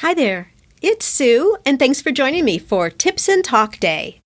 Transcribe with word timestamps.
Hi 0.00 0.14
there, 0.14 0.50
it's 0.80 1.04
Sue, 1.04 1.58
and 1.66 1.78
thanks 1.78 2.00
for 2.00 2.10
joining 2.10 2.46
me 2.46 2.58
for 2.58 2.88
Tips 2.88 3.28
and 3.28 3.44
Talk 3.44 3.78
Day. 3.78 4.18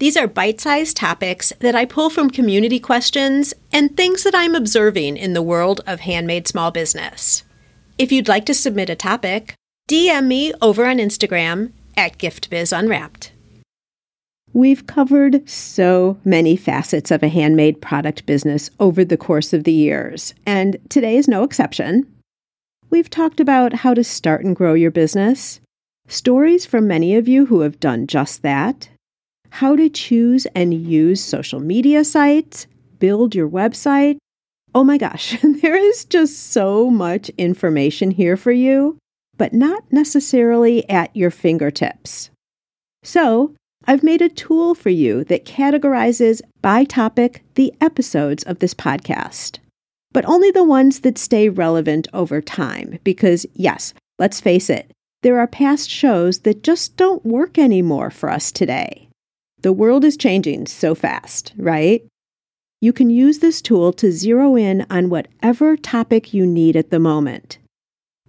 These 0.00 0.16
are 0.16 0.26
bite 0.26 0.60
sized 0.60 0.96
topics 0.96 1.52
that 1.60 1.76
I 1.76 1.84
pull 1.84 2.10
from 2.10 2.30
community 2.30 2.80
questions 2.80 3.54
and 3.72 3.96
things 3.96 4.24
that 4.24 4.34
I'm 4.34 4.56
observing 4.56 5.16
in 5.16 5.32
the 5.32 5.40
world 5.40 5.82
of 5.86 6.00
handmade 6.00 6.48
small 6.48 6.72
business. 6.72 7.44
If 7.96 8.10
you'd 8.10 8.26
like 8.26 8.44
to 8.46 8.54
submit 8.54 8.90
a 8.90 8.96
topic, 8.96 9.54
DM 9.88 10.26
me 10.26 10.52
over 10.60 10.84
on 10.84 10.96
Instagram 10.96 11.70
at 11.96 12.18
GiftBizUnwrapped. 12.18 13.30
We've 14.52 14.84
covered 14.88 15.48
so 15.48 16.18
many 16.24 16.56
facets 16.56 17.12
of 17.12 17.22
a 17.22 17.28
handmade 17.28 17.80
product 17.80 18.26
business 18.26 18.68
over 18.80 19.04
the 19.04 19.16
course 19.16 19.52
of 19.52 19.62
the 19.62 19.70
years, 19.70 20.34
and 20.44 20.76
today 20.88 21.16
is 21.16 21.28
no 21.28 21.44
exception. 21.44 22.10
We've 22.94 23.10
talked 23.10 23.40
about 23.40 23.72
how 23.72 23.92
to 23.92 24.04
start 24.04 24.44
and 24.44 24.54
grow 24.54 24.74
your 24.74 24.92
business, 24.92 25.60
stories 26.06 26.64
from 26.64 26.86
many 26.86 27.16
of 27.16 27.26
you 27.26 27.46
who 27.46 27.62
have 27.62 27.80
done 27.80 28.06
just 28.06 28.42
that, 28.42 28.88
how 29.50 29.74
to 29.74 29.88
choose 29.88 30.46
and 30.54 30.72
use 30.72 31.20
social 31.20 31.58
media 31.58 32.04
sites, 32.04 32.68
build 33.00 33.34
your 33.34 33.48
website. 33.48 34.18
Oh 34.76 34.84
my 34.84 34.96
gosh, 34.96 35.36
there 35.42 35.74
is 35.74 36.04
just 36.04 36.52
so 36.52 36.88
much 36.88 37.32
information 37.36 38.12
here 38.12 38.36
for 38.36 38.52
you, 38.52 38.96
but 39.36 39.52
not 39.52 39.82
necessarily 39.90 40.88
at 40.88 41.16
your 41.16 41.32
fingertips. 41.32 42.30
So, 43.02 43.56
I've 43.86 44.04
made 44.04 44.22
a 44.22 44.28
tool 44.28 44.76
for 44.76 44.90
you 44.90 45.24
that 45.24 45.44
categorizes 45.44 46.42
by 46.62 46.84
topic 46.84 47.42
the 47.56 47.74
episodes 47.80 48.44
of 48.44 48.60
this 48.60 48.72
podcast 48.72 49.58
but 50.14 50.24
only 50.24 50.50
the 50.50 50.64
ones 50.64 51.00
that 51.00 51.18
stay 51.18 51.50
relevant 51.50 52.08
over 52.14 52.40
time. 52.40 52.98
Because, 53.04 53.44
yes, 53.52 53.92
let's 54.18 54.40
face 54.40 54.70
it, 54.70 54.90
there 55.22 55.38
are 55.38 55.46
past 55.46 55.90
shows 55.90 56.40
that 56.40 56.62
just 56.62 56.96
don't 56.96 57.26
work 57.26 57.58
anymore 57.58 58.10
for 58.10 58.30
us 58.30 58.50
today. 58.50 59.08
The 59.60 59.72
world 59.72 60.04
is 60.04 60.16
changing 60.16 60.66
so 60.68 60.94
fast, 60.94 61.52
right? 61.56 62.02
You 62.80 62.92
can 62.92 63.10
use 63.10 63.40
this 63.40 63.60
tool 63.60 63.92
to 63.94 64.12
zero 64.12 64.56
in 64.56 64.86
on 64.88 65.10
whatever 65.10 65.76
topic 65.76 66.32
you 66.32 66.46
need 66.46 66.76
at 66.76 66.90
the 66.90 66.98
moment. 66.98 67.58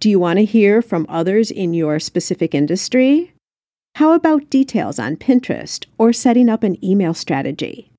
Do 0.00 0.10
you 0.10 0.18
want 0.18 0.38
to 0.38 0.44
hear 0.44 0.82
from 0.82 1.06
others 1.08 1.50
in 1.50 1.72
your 1.72 2.00
specific 2.00 2.54
industry? 2.54 3.32
How 3.96 4.12
about 4.12 4.50
details 4.50 4.98
on 4.98 5.16
Pinterest 5.16 5.86
or 5.98 6.12
setting 6.12 6.48
up 6.48 6.62
an 6.62 6.82
email 6.84 7.14
strategy? 7.14 7.90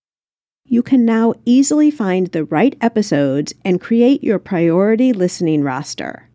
You 0.68 0.84
can 0.84 1.06
now 1.06 1.34
easily 1.46 1.90
find 1.90 2.28
the 2.28 2.46
right 2.46 2.76
episodes 2.82 3.54
and 3.64 3.82
create 3.82 4.24
your 4.24 4.40
priority 4.40 5.14
listening 5.14 5.64
roster. 5.64 6.30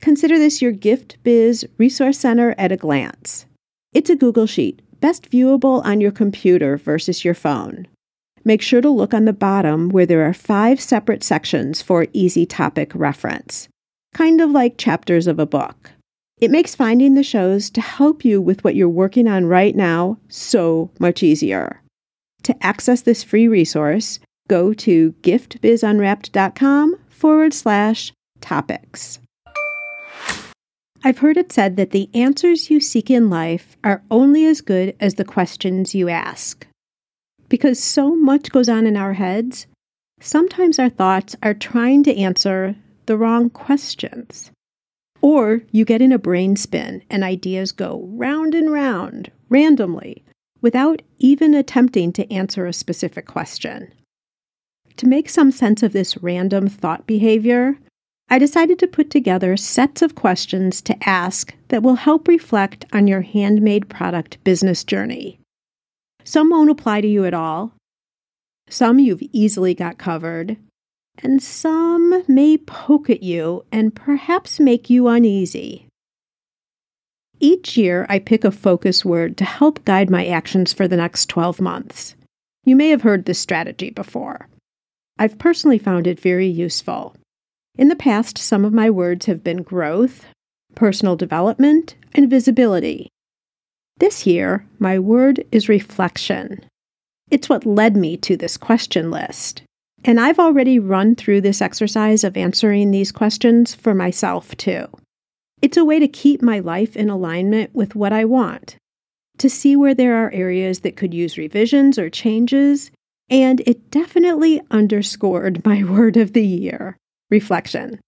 Consider 0.00 0.38
this 0.38 0.60
your 0.60 0.72
Gift 0.72 1.18
Biz 1.22 1.66
Resource 1.78 2.18
Center 2.18 2.54
at 2.58 2.72
a 2.72 2.76
glance. 2.76 3.46
It's 3.92 4.10
a 4.10 4.16
Google 4.16 4.46
Sheet, 4.46 4.82
best 5.00 5.30
viewable 5.30 5.84
on 5.84 6.00
your 6.00 6.12
computer 6.12 6.76
versus 6.76 7.24
your 7.24 7.34
phone. 7.34 7.86
Make 8.44 8.60
sure 8.60 8.80
to 8.80 8.90
look 8.90 9.14
on 9.14 9.24
the 9.24 9.32
bottom 9.32 9.88
where 9.88 10.06
there 10.06 10.26
are 10.26 10.34
five 10.34 10.80
separate 10.80 11.22
sections 11.22 11.80
for 11.80 12.06
easy 12.12 12.44
topic 12.44 12.92
reference, 12.94 13.68
kind 14.12 14.40
of 14.40 14.50
like 14.50 14.76
chapters 14.76 15.26
of 15.26 15.38
a 15.38 15.46
book. 15.46 15.92
It 16.40 16.50
makes 16.50 16.74
finding 16.74 17.14
the 17.14 17.22
shows 17.22 17.70
to 17.70 17.80
help 17.80 18.24
you 18.24 18.40
with 18.40 18.64
what 18.64 18.74
you're 18.74 18.88
working 18.88 19.28
on 19.28 19.46
right 19.46 19.74
now 19.74 20.18
so 20.28 20.90
much 20.98 21.22
easier. 21.22 21.80
To 22.44 22.56
access 22.64 23.00
this 23.02 23.22
free 23.22 23.48
resource, 23.48 24.20
go 24.48 24.74
to 24.74 25.12
giftbizunwrapped.com 25.22 26.96
forward 27.08 27.54
slash 27.54 28.12
topics. 28.40 29.18
I've 31.02 31.18
heard 31.18 31.36
it 31.36 31.52
said 31.52 31.76
that 31.76 31.90
the 31.90 32.08
answers 32.14 32.70
you 32.70 32.80
seek 32.80 33.10
in 33.10 33.28
life 33.28 33.76
are 33.82 34.02
only 34.10 34.46
as 34.46 34.60
good 34.60 34.94
as 35.00 35.14
the 35.14 35.24
questions 35.24 35.94
you 35.94 36.08
ask. 36.08 36.66
Because 37.48 37.82
so 37.82 38.14
much 38.14 38.50
goes 38.50 38.68
on 38.68 38.86
in 38.86 38.96
our 38.96 39.14
heads, 39.14 39.66
sometimes 40.20 40.78
our 40.78 40.88
thoughts 40.88 41.36
are 41.42 41.54
trying 41.54 42.04
to 42.04 42.16
answer 42.16 42.76
the 43.06 43.18
wrong 43.18 43.50
questions. 43.50 44.50
Or 45.20 45.62
you 45.72 45.84
get 45.84 46.02
in 46.02 46.12
a 46.12 46.18
brain 46.18 46.56
spin 46.56 47.02
and 47.10 47.24
ideas 47.24 47.72
go 47.72 48.06
round 48.12 48.54
and 48.54 48.70
round 48.70 49.30
randomly 49.48 50.24
without 50.64 51.02
even 51.18 51.52
attempting 51.52 52.10
to 52.10 52.32
answer 52.32 52.64
a 52.64 52.72
specific 52.72 53.26
question. 53.26 53.92
To 54.96 55.06
make 55.06 55.28
some 55.28 55.52
sense 55.52 55.82
of 55.82 55.92
this 55.92 56.16
random 56.22 56.70
thought 56.70 57.06
behavior, 57.06 57.76
I 58.30 58.38
decided 58.38 58.78
to 58.78 58.86
put 58.86 59.10
together 59.10 59.58
sets 59.58 60.00
of 60.00 60.14
questions 60.14 60.80
to 60.80 60.96
ask 61.06 61.52
that 61.68 61.82
will 61.82 61.96
help 61.96 62.26
reflect 62.26 62.86
on 62.94 63.06
your 63.06 63.20
handmade 63.20 63.90
product 63.90 64.42
business 64.42 64.84
journey. 64.84 65.38
Some 66.24 66.48
won't 66.48 66.70
apply 66.70 67.02
to 67.02 67.08
you 67.08 67.26
at 67.26 67.34
all, 67.34 67.74
some 68.70 68.98
you've 68.98 69.22
easily 69.32 69.74
got 69.74 69.98
covered, 69.98 70.56
and 71.22 71.42
some 71.42 72.24
may 72.26 72.56
poke 72.56 73.10
at 73.10 73.22
you 73.22 73.66
and 73.70 73.94
perhaps 73.94 74.58
make 74.58 74.88
you 74.88 75.08
uneasy. 75.08 75.83
Each 77.44 77.76
year, 77.76 78.06
I 78.08 78.20
pick 78.20 78.42
a 78.42 78.50
focus 78.50 79.04
word 79.04 79.36
to 79.36 79.44
help 79.44 79.84
guide 79.84 80.08
my 80.08 80.24
actions 80.24 80.72
for 80.72 80.88
the 80.88 80.96
next 80.96 81.26
12 81.26 81.60
months. 81.60 82.14
You 82.64 82.74
may 82.74 82.88
have 82.88 83.02
heard 83.02 83.26
this 83.26 83.38
strategy 83.38 83.90
before. 83.90 84.48
I've 85.18 85.38
personally 85.38 85.76
found 85.76 86.06
it 86.06 86.18
very 86.18 86.46
useful. 86.46 87.14
In 87.76 87.88
the 87.88 87.96
past, 87.96 88.38
some 88.38 88.64
of 88.64 88.72
my 88.72 88.88
words 88.88 89.26
have 89.26 89.44
been 89.44 89.62
growth, 89.62 90.24
personal 90.74 91.16
development, 91.16 91.96
and 92.14 92.30
visibility. 92.30 93.10
This 93.98 94.26
year, 94.26 94.66
my 94.78 94.98
word 94.98 95.44
is 95.52 95.68
reflection. 95.68 96.64
It's 97.30 97.50
what 97.50 97.66
led 97.66 97.94
me 97.94 98.16
to 98.24 98.38
this 98.38 98.56
question 98.56 99.10
list. 99.10 99.60
And 100.02 100.18
I've 100.18 100.38
already 100.38 100.78
run 100.78 101.14
through 101.14 101.42
this 101.42 101.60
exercise 101.60 102.24
of 102.24 102.38
answering 102.38 102.90
these 102.90 103.12
questions 103.12 103.74
for 103.74 103.92
myself, 103.92 104.56
too. 104.56 104.86
It's 105.64 105.78
a 105.78 105.84
way 105.84 105.98
to 105.98 106.06
keep 106.06 106.42
my 106.42 106.58
life 106.58 106.94
in 106.94 107.08
alignment 107.08 107.74
with 107.74 107.94
what 107.94 108.12
I 108.12 108.26
want, 108.26 108.76
to 109.38 109.48
see 109.48 109.76
where 109.76 109.94
there 109.94 110.14
are 110.14 110.30
areas 110.30 110.80
that 110.80 110.94
could 110.94 111.14
use 111.14 111.38
revisions 111.38 111.98
or 111.98 112.10
changes, 112.10 112.90
and 113.30 113.62
it 113.64 113.90
definitely 113.90 114.60
underscored 114.70 115.64
my 115.64 115.82
word 115.90 116.18
of 116.18 116.34
the 116.34 116.46
year 116.46 116.98
reflection. 117.30 117.98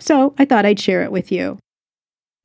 So 0.00 0.34
I 0.38 0.44
thought 0.44 0.66
I'd 0.66 0.80
share 0.80 1.04
it 1.04 1.12
with 1.12 1.30
you. 1.30 1.56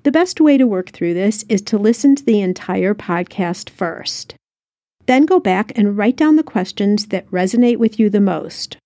The 0.03 0.11
best 0.11 0.39
way 0.39 0.55
to 0.59 0.67
work 0.67 0.91
through 0.91 1.15
this 1.15 1.43
is 1.49 1.63
to 1.63 1.79
listen 1.79 2.15
to 2.15 2.23
the 2.23 2.41
entire 2.41 2.93
podcast 2.93 3.71
first. 3.71 4.35
Then 5.07 5.25
go 5.25 5.39
back 5.39 5.71
and 5.75 5.97
write 5.97 6.15
down 6.15 6.35
the 6.35 6.43
questions 6.43 7.07
that 7.07 7.27
resonate 7.31 7.77
with 7.77 7.99
you 7.99 8.11
the 8.11 8.21
most, 8.21 8.77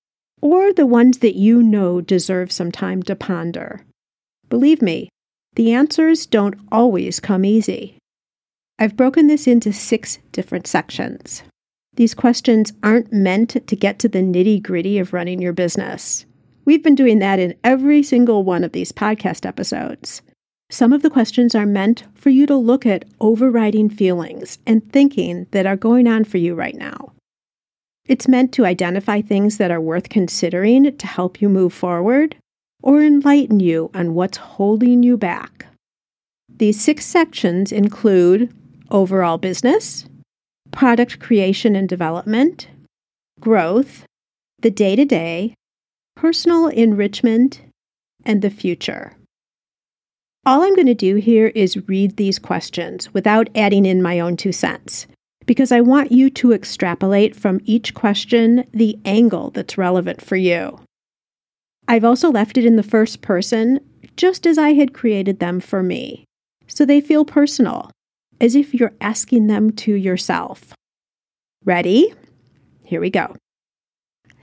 or 0.42 0.72
the 0.72 0.86
ones 0.86 1.18
that 1.18 1.36
you 1.36 1.62
know 1.62 2.00
deserve 2.00 2.54
some 2.54 2.72
time 2.72 3.04
to 3.04 3.18
ponder. 3.18 3.82
Believe 4.48 4.82
me, 4.82 5.10
the 5.56 5.74
answers 5.74 6.26
don't 6.26 6.60
always 6.72 7.20
come 7.20 7.44
easy. 7.44 7.98
I've 8.80 8.96
broken 8.96 9.28
this 9.28 9.48
into 9.48 9.74
six 9.74 10.20
different 10.32 10.66
sections. 10.66 11.44
These 11.96 12.14
questions 12.14 12.72
aren't 12.84 13.12
meant 13.12 13.68
to 13.68 13.76
get 13.76 14.00
to 14.00 14.08
the 14.08 14.20
nitty 14.20 14.64
gritty 14.64 14.98
of 14.98 15.14
running 15.14 15.42
your 15.42 15.54
business. 15.54 16.26
We've 16.64 16.82
been 16.82 16.96
doing 16.96 17.20
that 17.20 17.38
in 17.38 17.56
every 17.64 18.02
single 18.02 18.44
one 18.44 18.64
of 18.64 18.72
these 18.72 18.92
podcast 18.92 19.46
episodes. 19.46 20.22
Some 20.70 20.94
of 20.94 21.02
the 21.02 21.10
questions 21.10 21.54
are 21.54 21.66
meant 21.66 22.06
for 22.14 22.30
you 22.30 22.46
to 22.48 22.56
look 22.56 22.86
at 22.86 23.04
overriding 23.20 23.90
feelings 23.90 24.58
and 24.66 24.90
thinking 24.92 25.48
that 25.52 25.66
are 25.66 25.76
going 25.76 26.08
on 26.08 26.24
for 26.24 26.38
you 26.38 26.56
right 26.56 26.76
now. 26.76 27.12
It's 28.06 28.28
meant 28.28 28.54
to 28.54 28.66
identify 28.66 29.22
things 29.22 29.58
that 29.58 29.70
are 29.70 29.82
worth 29.82 30.08
considering 30.08 30.96
to 30.96 31.08
help 31.08 31.42
you 31.42 31.50
move 31.50 31.74
forward 31.74 32.38
or 32.82 33.02
enlighten 33.02 33.60
you 33.60 33.90
on 33.94 34.14
what's 34.14 34.38
holding 34.38 35.04
you 35.04 35.18
back. 35.18 35.68
These 36.50 36.82
six 36.82 37.06
sections 37.06 37.72
include 37.72 38.54
overall 38.90 39.38
business, 39.38 40.06
product 40.72 41.20
creation 41.20 41.76
and 41.76 41.88
development, 41.88 42.68
growth, 43.40 44.06
the 44.60 44.72
day 44.72 44.96
to 44.96 45.06
day, 45.06 45.56
personal 46.16 46.68
enrichment, 46.68 47.62
and 48.26 48.42
the 48.42 48.50
future. 48.50 49.16
All 50.46 50.62
I'm 50.62 50.76
going 50.76 50.88
to 50.88 50.94
do 50.94 51.16
here 51.16 51.48
is 51.48 51.88
read 51.88 52.18
these 52.18 52.40
questions 52.40 53.14
without 53.14 53.50
adding 53.56 53.86
in 53.86 54.02
my 54.02 54.20
own 54.20 54.38
two 54.38 54.52
cents, 54.52 55.08
because 55.46 55.72
I 55.72 55.82
want 55.82 56.12
you 56.12 56.30
to 56.32 56.54
extrapolate 56.54 57.36
from 57.36 57.62
each 57.66 57.94
question 57.94 58.68
the 58.72 58.98
angle 59.06 59.52
that's 59.52 59.78
relevant 59.78 60.22
for 60.22 60.36
you. 60.36 60.80
I've 61.88 62.06
also 62.06 62.32
left 62.32 62.58
it 62.58 62.66
in 62.66 62.76
the 62.76 62.84
first 62.84 63.22
person, 63.22 63.80
just 64.16 64.46
as 64.46 64.58
I 64.58 64.74
had 64.74 64.94
created 64.94 65.40
them 65.40 65.60
for 65.60 65.84
me, 65.84 66.26
so 66.68 66.86
they 66.86 67.02
feel 67.02 67.26
personal, 67.26 67.92
as 68.40 68.56
if 68.56 68.74
you're 68.74 68.94
asking 69.02 69.48
them 69.48 69.72
to 69.72 69.94
yourself. 69.94 70.74
Ready? 71.66 72.14
Here 72.84 73.02
we 73.02 73.10
go. 73.10 73.36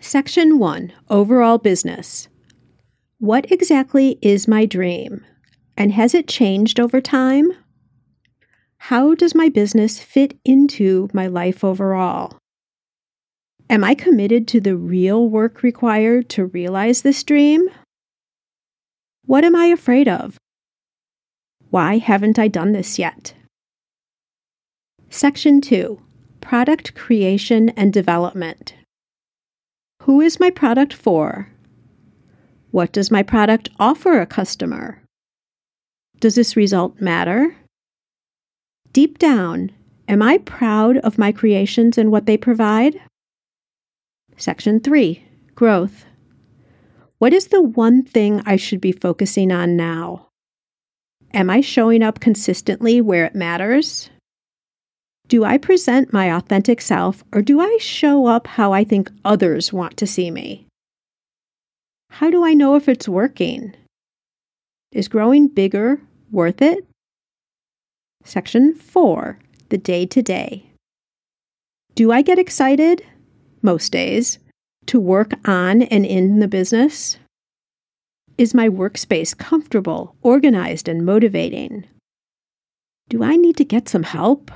Section 0.00 0.58
1 0.58 0.93
Overall 1.11 1.58
Business. 1.58 2.29
What 3.19 3.50
exactly 3.50 4.19
is 4.23 4.46
my 4.46 4.64
dream? 4.64 5.25
And 5.76 5.93
has 5.93 6.14
it 6.14 6.29
changed 6.29 6.79
over 6.79 7.00
time? 7.00 7.50
How 8.79 9.14
does 9.14 9.35
my 9.35 9.49
business 9.49 9.99
fit 9.99 10.38
into 10.44 11.08
my 11.12 11.26
life 11.26 11.64
overall? 11.64 12.38
Am 13.70 13.85
I 13.85 13.94
committed 13.94 14.49
to 14.49 14.61
the 14.61 14.76
real 14.76 15.29
work 15.29 15.62
required 15.62 16.31
to 16.31 16.47
realize 16.47 17.03
this 17.03 17.23
dream? 17.23 17.69
What 19.26 19.44
am 19.44 19.55
I 19.55 19.67
afraid 19.67 20.09
of? 20.09 20.38
Why 21.69 21.99
haven't 21.99 22.38
I 22.38 22.49
done 22.49 22.73
this 22.73 22.99
yet? 22.99 23.35
Section 25.11 25.61
2 25.61 26.00
Product 26.41 26.94
Creation 26.94 27.69
and 27.70 27.93
Development. 27.93 28.75
Who 30.05 30.23
is 30.23 30.41
my 30.41 30.49
product 30.49 30.94
for? 30.94 31.50
What 32.71 32.91
does 32.91 33.11
my 33.11 33.23
product 33.23 33.69
offer 33.79 34.19
a 34.19 34.26
customer? 34.26 35.03
Does 36.21 36.37
this 36.37 36.56
result 36.56 37.03
matter? 37.03 37.55
Deep 38.94 39.19
down, 39.19 39.73
am 40.09 40.23
I 40.23 40.38
proud 40.38 40.97
of 40.99 41.19
my 41.19 41.32
creations 41.32 41.99
and 41.99 42.11
what 42.11 42.25
they 42.25 42.38
provide? 42.38 42.99
Section 44.38 44.79
3 44.79 45.20
Growth. 45.56 46.06
What 47.19 47.35
is 47.35 47.49
the 47.49 47.61
one 47.61 48.05
thing 48.05 48.40
I 48.46 48.55
should 48.55 48.81
be 48.81 48.93
focusing 48.93 49.50
on 49.50 49.76
now? 49.76 50.29
Am 51.35 51.50
I 51.50 51.61
showing 51.61 52.05
up 52.05 52.20
consistently 52.20 53.00
where 53.00 53.25
it 53.25 53.35
matters? 53.35 54.11
Do 55.26 55.43
I 55.43 55.58
present 55.58 56.12
my 56.12 56.32
authentic 56.32 56.81
self 56.81 57.25
or 57.32 57.43
do 57.43 57.58
I 57.61 57.79
show 57.81 58.26
up 58.26 58.46
how 58.46 58.73
I 58.73 58.85
think 58.85 59.11
others 59.25 59.73
want 59.73 59.96
to 59.96 60.06
see 60.06 60.31
me? 60.31 60.69
How 62.08 62.31
do 62.31 62.44
I 62.44 62.55
know 62.55 62.76
if 62.76 62.88
it's 62.88 63.08
working? 63.08 63.75
Is 64.93 65.08
growing 65.08 65.49
bigger 65.49 66.00
worth 66.31 66.62
it? 66.62 66.87
Section 68.23 68.73
4 68.76 69.40
The 69.70 69.79
Day 69.79 70.06
to 70.06 70.23
Day. 70.23 70.70
Do 71.96 72.12
I 72.12 72.23
get 72.23 72.38
excited? 72.38 73.05
Most 73.63 73.93
days 73.93 74.39
to 74.87 75.01
work 75.01 75.33
on 75.47 75.83
and 75.83 76.07
in 76.07 76.39
the 76.39 76.49
business? 76.49 77.19
Is 78.37 78.55
my 78.55 78.69
workspace 78.69 79.37
comfortable, 79.37 80.15
organized, 80.23 80.89
and 80.89 81.05
motivating? 81.05 81.85
Do 83.09 83.23
I 83.23 83.37
need 83.37 83.57
to 83.57 83.65
get 83.65 83.89
some 83.89 84.05
help? 84.05 84.51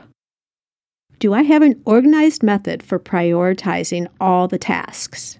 Do 1.18 1.32
I 1.34 1.42
have 1.42 1.62
an 1.62 1.80
organized 1.84 2.42
method 2.42 2.82
for 2.82 2.98
prioritizing 2.98 4.08
all 4.20 4.48
the 4.48 4.58
tasks? 4.58 5.38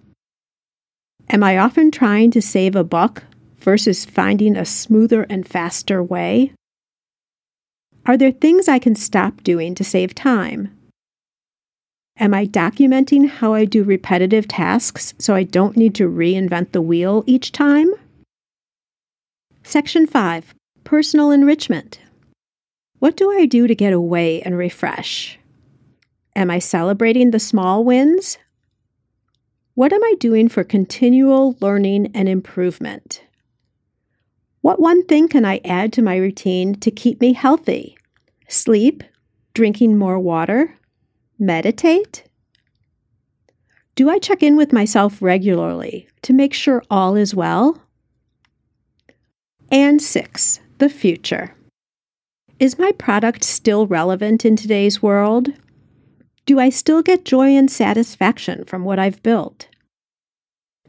Am 1.29 1.43
I 1.43 1.59
often 1.59 1.91
trying 1.91 2.31
to 2.33 2.43
save 2.43 2.77
a 2.77 2.85
buck 2.85 3.25
versus 3.59 4.05
finding 4.05 4.57
a 4.57 4.65
smoother 4.65 5.23
and 5.31 5.47
faster 5.47 6.03
way? 6.03 6.53
Are 8.07 8.17
there 8.17 8.33
things 8.33 8.69
I 8.69 8.79
can 8.79 8.97
stop 8.97 9.43
doing 9.43 9.75
to 9.77 9.85
save 9.85 10.15
time? 10.15 10.77
Am 12.19 12.35
I 12.35 12.47
documenting 12.47 13.29
how 13.29 13.55
I 13.55 13.65
do 13.65 13.83
repetitive 13.83 14.47
tasks 14.47 15.15
so 15.19 15.35
I 15.35 15.45
don't 15.45 15.77
need 15.77 15.95
to 15.97 16.09
reinvent 16.09 16.73
the 16.73 16.83
wheel 16.83 17.25
each 17.27 17.53
time? 17.53 17.91
Section 19.63 20.07
5 20.07 20.55
Personal 20.85 21.31
Enrichment. 21.31 22.01
What 22.99 23.17
do 23.17 23.33
I 23.33 23.47
do 23.47 23.67
to 23.67 23.75
get 23.75 23.93
away 23.93 24.43
and 24.43 24.59
refresh? 24.59 25.39
Am 26.37 26.51
I 26.51 26.59
celebrating 26.59 27.31
the 27.31 27.41
small 27.41 27.83
wins? 27.83 28.39
What 29.75 29.93
am 29.93 30.05
I 30.05 30.15
doing 30.21 30.49
for 30.49 30.65
continual 30.65 31.57
learning 31.61 32.11
and 32.15 32.29
improvement? 32.29 33.23
What 34.61 34.81
one 34.81 35.05
thing 35.07 35.29
can 35.29 35.47
I 35.47 35.61
add 35.65 35.93
to 35.95 36.03
my 36.03 36.17
routine 36.17 36.75
to 36.81 36.91
keep 36.91 37.21
me 37.21 37.33
healthy? 37.33 37.97
Sleep? 38.49 39.03
Drinking 39.55 39.97
more 39.97 40.19
water? 40.19 40.77
Meditate? 41.43 42.25
Do 43.95 44.09
I 44.09 44.19
check 44.19 44.43
in 44.43 44.57
with 44.57 44.73
myself 44.73 45.21
regularly 45.21 46.09
to 46.23 46.33
make 46.33 46.55
sure 46.55 46.83
all 46.91 47.15
is 47.17 47.35
well? 47.35 47.83
And 49.71 50.01
six, 50.01 50.61
the 50.79 50.89
future. 50.89 51.55
Is 52.59 52.79
my 52.79 52.93
product 52.93 53.45
still 53.45 53.87
relevant 53.87 54.45
in 54.45 54.57
today's 54.57 55.03
world? 55.03 55.49
Do 56.47 56.59
I 56.59 56.71
still 56.71 57.03
get 57.03 57.25
joy 57.25 57.57
and 57.57 57.71
satisfaction 57.71 58.65
from 58.65 58.85
what 58.85 58.99
I've 58.99 59.23
built? 59.23 59.69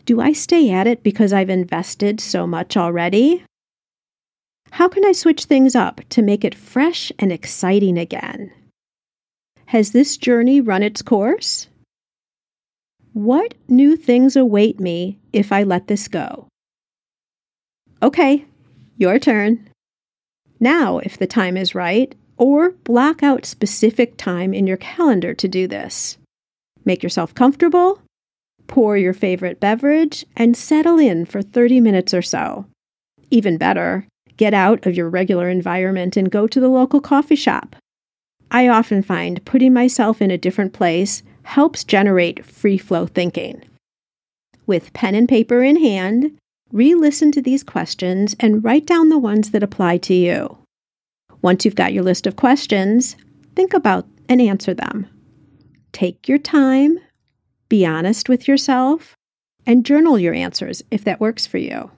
Do 0.05 0.21
I 0.21 0.33
stay 0.33 0.69
at 0.69 0.87
it 0.87 1.03
because 1.03 1.33
I've 1.33 1.49
invested 1.49 2.19
so 2.19 2.45
much 2.45 2.77
already? 2.77 3.43
How 4.71 4.87
can 4.87 5.05
I 5.05 5.11
switch 5.11 5.45
things 5.45 5.75
up 5.75 6.01
to 6.09 6.21
make 6.21 6.43
it 6.43 6.55
fresh 6.55 7.11
and 7.19 7.31
exciting 7.31 7.97
again? 7.97 8.51
Has 9.73 9.89
this 9.89 10.17
journey 10.17 10.61
run 10.61 10.83
its 10.83 11.01
course? 11.01 11.65
What 13.13 13.55
new 13.67 13.95
things 13.95 14.35
await 14.35 14.79
me 14.79 15.17
if 15.33 15.51
I 15.51 15.63
let 15.63 15.87
this 15.87 16.07
go? 16.07 16.47
Okay, 18.03 18.45
your 18.97 19.17
turn. 19.17 19.67
Now, 20.59 20.99
if 20.99 21.17
the 21.17 21.25
time 21.25 21.57
is 21.57 21.73
right, 21.73 22.13
or 22.37 22.69
block 22.83 23.23
out 23.23 23.47
specific 23.47 24.15
time 24.15 24.53
in 24.53 24.67
your 24.67 24.77
calendar 24.77 25.33
to 25.33 25.47
do 25.47 25.67
this. 25.67 26.19
Make 26.85 27.01
yourself 27.01 27.33
comfortable, 27.33 27.99
pour 28.67 28.95
your 28.95 29.15
favorite 29.15 29.59
beverage, 29.59 30.23
and 30.37 30.55
settle 30.55 30.99
in 30.99 31.25
for 31.25 31.41
30 31.41 31.81
minutes 31.81 32.13
or 32.13 32.21
so. 32.21 32.67
Even 33.31 33.57
better, 33.57 34.05
get 34.37 34.53
out 34.53 34.85
of 34.85 34.95
your 34.95 35.09
regular 35.09 35.49
environment 35.49 36.15
and 36.15 36.29
go 36.29 36.45
to 36.45 36.59
the 36.59 36.69
local 36.69 37.01
coffee 37.01 37.35
shop. 37.35 37.75
I 38.53 38.67
often 38.67 39.01
find 39.01 39.43
putting 39.45 39.73
myself 39.73 40.21
in 40.21 40.29
a 40.29 40.37
different 40.37 40.73
place 40.73 41.23
helps 41.41 41.83
generate 41.83 42.45
free 42.45 42.77
flow 42.77 43.07
thinking. 43.07 43.63
With 44.67 44.93
pen 44.93 45.15
and 45.15 45.27
paper 45.27 45.63
in 45.63 45.75
hand, 45.77 46.37
re 46.71 46.93
listen 46.93 47.31
to 47.31 47.41
these 47.41 47.63
questions 47.63 48.35
and 48.39 48.63
write 48.63 48.85
down 48.85 49.09
the 49.09 49.17
ones 49.17 49.49
that 49.51 49.63
apply 49.63 49.97
to 49.97 50.13
you. 50.13 50.57
Once 51.41 51.65
you've 51.65 51.75
got 51.75 51.93
your 51.93 52.03
list 52.03 52.27
of 52.27 52.35
questions, 52.35 53.17
think 53.55 53.73
about 53.73 54.07
and 54.29 54.39
answer 54.39 54.73
them. 54.73 55.07
Take 55.91 56.27
your 56.27 56.37
time, 56.37 56.99
be 57.69 57.85
honest 57.85 58.29
with 58.29 58.47
yourself, 58.47 59.15
and 59.65 59.85
journal 59.85 60.19
your 60.19 60.33
answers 60.33 60.83
if 60.91 61.03
that 61.03 61.19
works 61.19 61.45
for 61.45 61.57
you. 61.57 61.91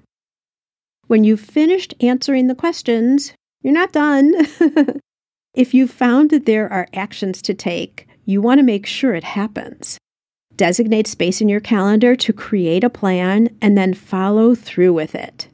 When 1.07 1.23
you've 1.23 1.41
finished 1.41 1.93
answering 1.99 2.47
the 2.47 2.55
questions, 2.55 3.33
you're 3.61 3.73
not 3.73 3.91
done. 3.91 4.33
If 5.55 5.73
you've 5.73 5.91
found 5.91 6.31
that 6.31 6.45
there 6.45 6.71
are 6.71 6.89
actions 6.93 7.41
to 7.43 7.53
take, 7.53 8.09
you 8.25 8.41
want 8.41 8.59
to 8.59 8.63
make 8.63 8.85
sure 8.85 9.15
it 9.15 9.23
happens. 9.23 9.97
Designate 10.57 11.07
space 11.07 11.39
in 11.39 11.47
your 11.47 11.61
calendar 11.61 12.13
to 12.13 12.33
create 12.33 12.83
a 12.83 12.89
plan 12.89 13.55
and 13.61 13.77
then 13.77 13.93
follow 13.93 14.53
through 14.53 14.91
with 14.91 15.15
it. 15.15 15.47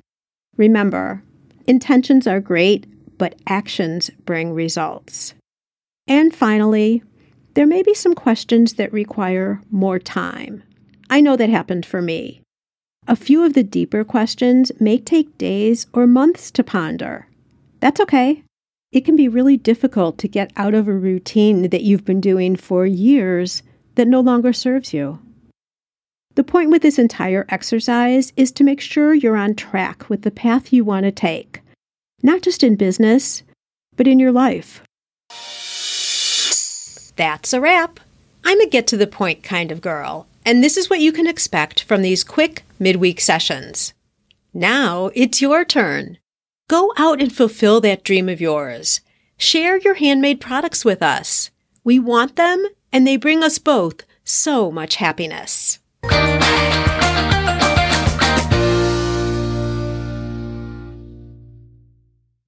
Remember, 0.57 1.21
intentions 1.67 2.25
are 2.25 2.39
great, 2.39 2.87
but 3.19 3.35
actions 3.45 4.09
bring 4.25 4.53
results. 4.53 5.35
And 6.07 6.35
finally, 6.35 7.03
there 7.53 7.67
may 7.67 7.83
be 7.83 7.93
some 7.93 8.15
questions 8.15 8.73
that 8.73 8.91
require 8.91 9.61
more 9.69 9.99
time. 9.99 10.63
I 11.11 11.21
know 11.21 11.35
that 11.35 11.49
happened 11.49 11.85
for 11.85 12.01
me. 12.01 12.41
A 13.07 13.15
few 13.15 13.43
of 13.43 13.53
the 13.53 13.63
deeper 13.63 14.03
questions 14.03 14.71
may 14.79 14.97
take 14.97 15.37
days 15.37 15.85
or 15.93 16.07
months 16.07 16.49
to 16.51 16.63
ponder. 16.63 17.27
That's 17.81 17.99
okay 18.01 18.43
it 18.91 19.05
can 19.05 19.15
be 19.15 19.27
really 19.27 19.57
difficult 19.57 20.17
to 20.17 20.27
get 20.27 20.51
out 20.57 20.73
of 20.73 20.87
a 20.87 20.93
routine 20.93 21.69
that 21.69 21.83
you've 21.83 22.05
been 22.05 22.21
doing 22.21 22.55
for 22.55 22.85
years 22.85 23.63
that 23.95 24.07
no 24.07 24.19
longer 24.19 24.51
serves 24.51 24.93
you. 24.93 25.19
The 26.35 26.43
point 26.43 26.69
with 26.69 26.81
this 26.81 26.99
entire 26.99 27.45
exercise 27.49 28.31
is 28.37 28.51
to 28.53 28.63
make 28.63 28.81
sure 28.81 29.13
you're 29.13 29.35
on 29.37 29.55
track 29.55 30.09
with 30.09 30.21
the 30.21 30.31
path 30.31 30.71
you 30.71 30.83
want 30.83 31.03
to 31.03 31.11
take, 31.11 31.61
not 32.23 32.41
just 32.41 32.63
in 32.63 32.75
business, 32.75 33.43
but 33.95 34.07
in 34.07 34.19
your 34.19 34.31
life. 34.31 34.81
That's 37.15 37.53
a 37.53 37.61
wrap. 37.61 37.99
I'm 38.43 38.59
a 38.61 38.67
get 38.67 38.87
to 38.87 38.97
the 38.97 39.07
point 39.07 39.43
kind 39.43 39.71
of 39.71 39.81
girl, 39.81 40.27
and 40.45 40.63
this 40.63 40.77
is 40.77 40.89
what 40.89 40.99
you 40.99 41.11
can 41.11 41.27
expect 41.27 41.83
from 41.83 42.01
these 42.01 42.23
quick 42.23 42.63
midweek 42.79 43.21
sessions. 43.21 43.93
Now 44.53 45.11
it's 45.13 45.41
your 45.41 45.63
turn. 45.63 46.17
Go 46.71 46.93
out 46.95 47.21
and 47.21 47.35
fulfill 47.35 47.81
that 47.81 48.05
dream 48.05 48.29
of 48.29 48.39
yours. 48.39 49.01
Share 49.35 49.77
your 49.79 49.95
handmade 49.95 50.39
products 50.39 50.85
with 50.85 51.03
us. 51.03 51.51
We 51.83 51.99
want 51.99 52.37
them, 52.37 52.65
and 52.93 53.05
they 53.05 53.17
bring 53.17 53.43
us 53.43 53.57
both 53.57 54.05
so 54.23 54.71
much 54.71 54.95
happiness. 54.95 55.79